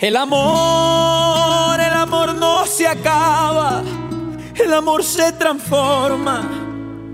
[0.00, 3.82] El amor, el amor no se acaba,
[4.54, 6.48] el amor se transforma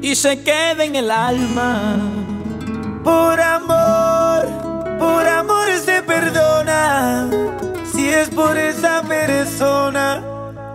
[0.01, 1.97] y se queda en el alma.
[3.03, 4.47] Por amor,
[5.01, 7.29] por amor se perdona.
[7.93, 10.23] Si es por esa persona,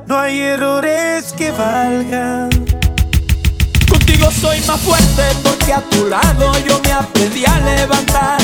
[0.06, 2.50] no hay errores que valgan.
[3.90, 8.42] Contigo soy más fuerte porque a tu lado yo me aprendí a levantar.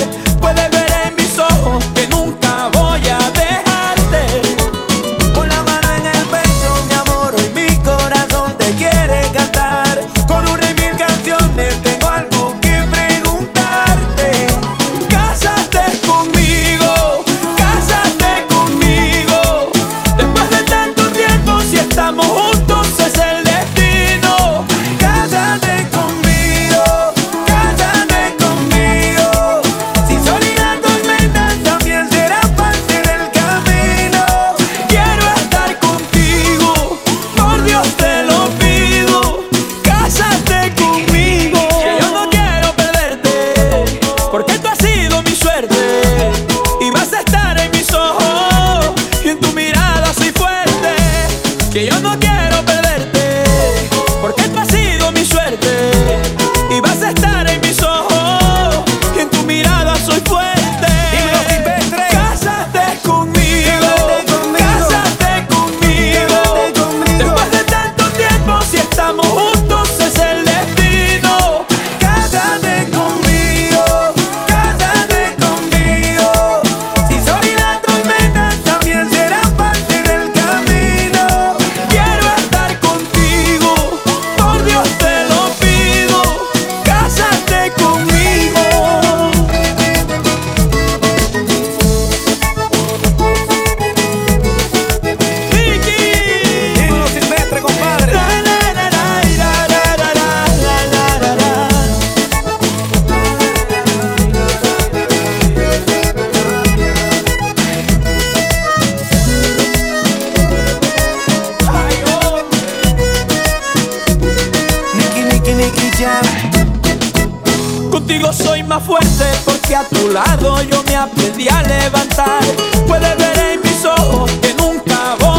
[117.89, 122.43] Contigo soy más fuerte porque a tu lado yo me aprendí a levantar.
[122.87, 125.36] Puedes ver en mis ojos que nunca voy.